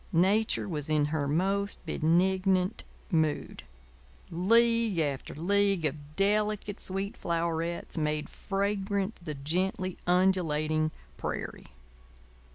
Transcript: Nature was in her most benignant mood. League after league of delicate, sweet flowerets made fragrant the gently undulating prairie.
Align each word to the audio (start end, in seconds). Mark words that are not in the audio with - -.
Nature 0.13 0.67
was 0.67 0.89
in 0.89 1.05
her 1.13 1.27
most 1.27 1.85
benignant 1.85 2.83
mood. 3.11 3.61
League 4.31 4.97
after 4.97 5.35
league 5.35 5.85
of 5.85 6.15
delicate, 6.15 6.79
sweet 6.79 7.15
flowerets 7.15 7.99
made 7.99 8.27
fragrant 8.27 9.19
the 9.23 9.35
gently 9.35 9.99
undulating 10.07 10.89
prairie. 11.17 11.67